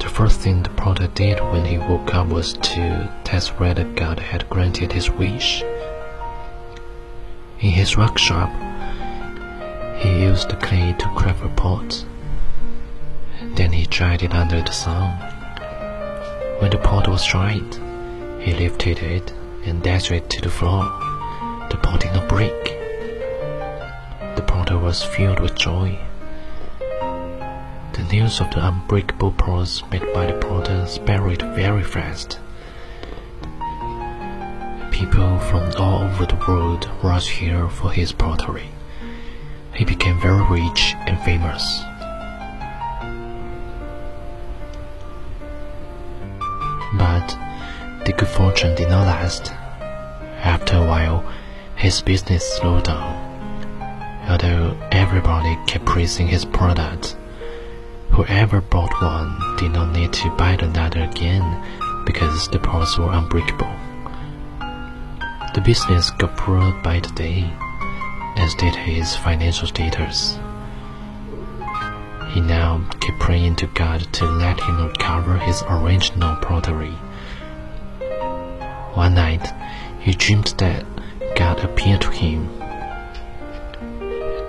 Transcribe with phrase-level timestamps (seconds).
[0.00, 4.18] the first thing the potter did when he woke up was to test whether God
[4.18, 5.62] had granted his wish.
[7.60, 8.50] In his workshop,
[9.96, 12.04] he used the clay to craft a pot.
[13.54, 15.10] Then he dried it under the sun.
[16.60, 17.74] When the pot was dried,
[18.40, 19.32] he lifted it
[19.64, 20.84] and dashed it to the floor.
[21.70, 22.64] The pot did not break.
[24.36, 25.98] The potter was filled with joy.
[27.98, 32.38] The news of the unbreakable pots made by the potter spread very fast.
[34.92, 38.70] People from all over the world rushed here for his pottery.
[39.74, 41.82] He became very rich and famous.
[46.96, 47.36] But
[48.06, 49.52] the good fortune did not last.
[50.42, 51.24] After a while,
[51.74, 53.16] his business slowed down.
[54.28, 57.16] Although everybody kept praising his product,
[58.18, 61.62] whoever bought one did not need to buy another again
[62.04, 63.72] because the pots were unbreakable.
[65.54, 67.48] The business got poorer by the day,
[68.36, 70.36] as did his financial status.
[72.30, 76.96] He now kept praying to God to let him recover his original pottery.
[78.94, 79.46] One night,
[80.00, 80.84] he dreamed that
[81.36, 82.50] God appeared to him.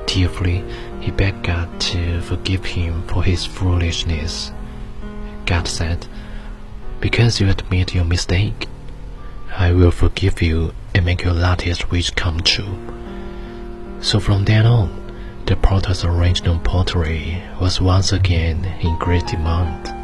[0.08, 0.66] Tearfully,
[1.10, 4.52] he begged God to forgive him for his foolishness.
[5.48, 6.06] God said,
[7.00, 8.68] Because you admit your mistake,
[9.58, 12.78] I will forgive you and make your latest wish come true.
[14.02, 14.88] So from then on,
[15.48, 19.99] the potter's original pottery was once again in great demand.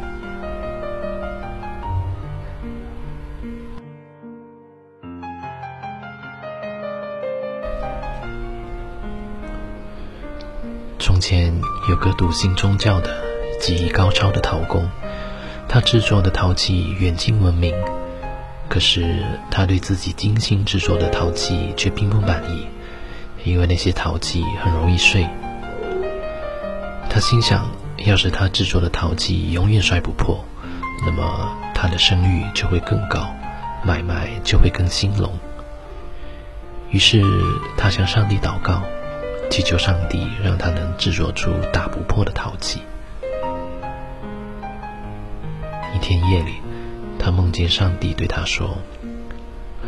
[11.16, 13.10] 从前有个笃信宗教的、
[13.58, 14.86] 技艺高超的陶工，
[15.66, 17.74] 他制作的陶器远近闻名。
[18.68, 22.66] 可是他对自己精心制作的陶器却并不满意，
[23.44, 25.26] 因为那些陶器很容易碎。
[27.08, 27.66] 他心想，
[28.04, 30.44] 要是他制作的陶器永远摔不破，
[31.06, 33.34] 那么他的声誉就会更高，
[33.82, 35.32] 买卖就会更兴隆。
[36.90, 37.22] 于是
[37.78, 38.82] 他向上帝祷告。
[39.50, 42.82] 祈求上帝让他能制作出打不破的陶器。
[45.94, 46.56] 一天夜里，
[47.18, 48.76] 他梦见上帝对他说：“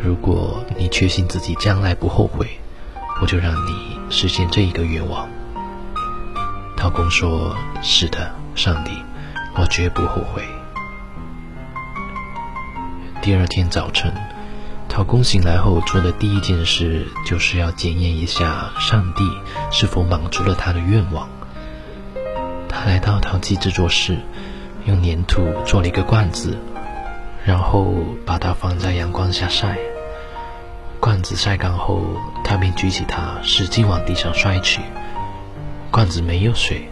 [0.01, 2.47] 如果你确信自己将来不后悔，
[3.21, 5.29] 我就让你实现这一个愿望。”
[6.75, 8.91] 陶工说：“是的，上帝，
[9.55, 10.41] 我绝不后悔。”
[13.21, 14.11] 第二天早晨。
[14.99, 19.23] 老公醒来后做的第一件事，就是要检验一下上帝
[19.71, 21.29] 是否满足了他的愿望。
[22.67, 24.17] 他来到陶器制作室，
[24.83, 26.57] 用粘土做了一个罐子，
[27.45, 27.93] 然后
[28.25, 29.77] 把它放在阳光下晒。
[30.99, 32.03] 罐子晒干后，
[32.43, 34.81] 他便举起它，使劲往地上摔去。
[35.91, 36.89] 罐子没有水，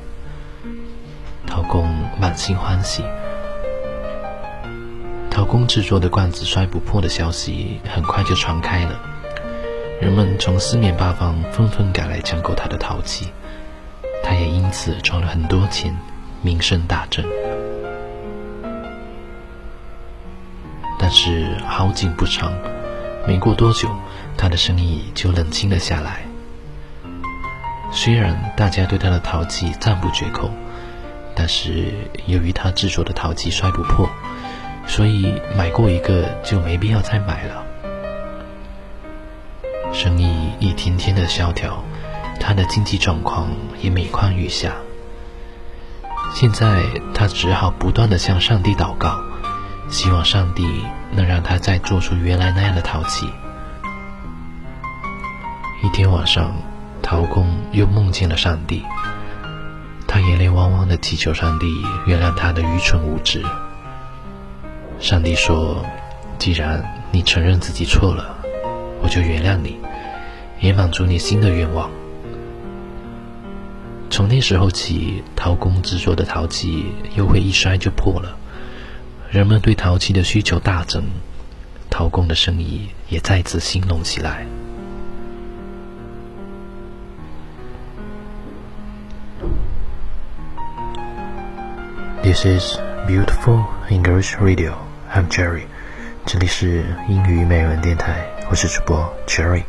[1.45, 3.03] 陶工满心欢喜。
[5.37, 8.99] 陶工制作的罐子摔不破的消息很快就传开了，
[10.01, 13.27] 人们从四面八方纷纷赶来抢购他的陶器，
[14.23, 15.95] 他也因此赚了很多钱，
[16.41, 17.23] 名声大振。
[20.97, 22.51] 但是好景不长，
[23.27, 23.95] 没过多久，
[24.35, 26.21] 他的生意就冷清了下来。
[27.91, 30.49] 虽然大家对他的陶器赞不绝口，
[31.35, 31.93] 但是
[32.25, 34.09] 由于他制作的陶器摔不破。
[34.87, 37.63] 所以买过一个就没必要再买了。
[39.93, 41.83] 生意一天天的萧条，
[42.39, 43.47] 他的经济状况
[43.81, 44.73] 也每况愈下。
[46.33, 49.19] 现在他只好不断的向上帝祷告，
[49.89, 50.65] 希望上帝
[51.11, 53.29] 能让他再做出原来那样的陶器。
[55.83, 56.55] 一天晚上，
[57.01, 58.83] 陶工又梦见了上帝，
[60.07, 61.67] 他眼泪汪汪的祈求上帝
[62.05, 63.43] 原谅他的愚蠢无知。
[64.99, 65.85] 上帝说
[66.39, 68.38] ：“既然你承认自己错了，
[69.01, 69.77] 我就原谅你，
[70.59, 71.89] 也满足你新的愿望。”
[74.09, 78.35] 从那时候起，陶工制作的陶器又会一摔就破了，
[79.29, 81.03] 人们对陶器的需求大增，
[81.89, 84.45] 陶工的生意也再次兴隆起来。
[92.23, 92.77] This is
[93.07, 94.86] beautiful English radio.
[95.13, 95.63] I'm Jerry.
[96.25, 99.63] 这里是英语美文电台，我是主播 Jerry。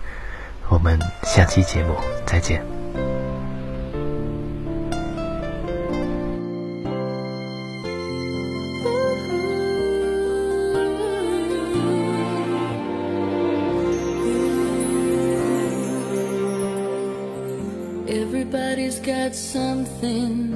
[0.68, 1.94] 我们下期节目
[2.26, 2.62] 再见。
[18.08, 20.54] Everybody's got something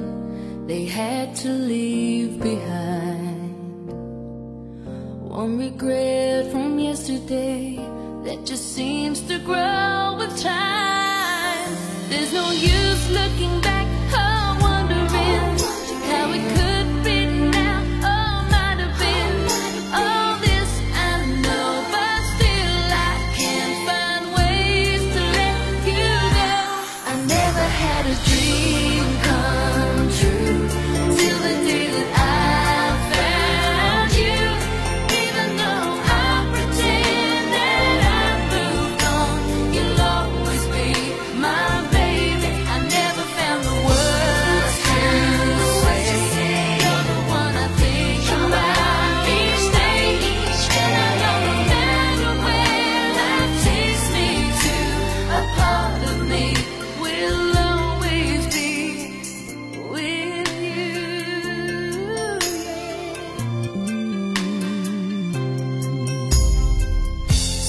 [0.67, 3.02] they had to leave behind.
[5.73, 7.75] Regret from yesterday
[8.25, 9.82] that just seems to grow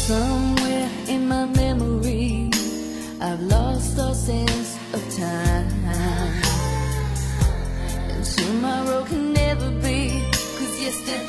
[0.06, 2.50] Somewhere in my memory,
[3.22, 5.70] I've lost all sense of time.
[8.10, 10.20] And tomorrow can never be,
[10.58, 11.23] cause yesterday